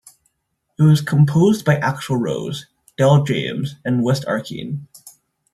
[0.79, 2.65] It was composed by Axl Rose,
[2.97, 4.87] Del James and West Arkeen.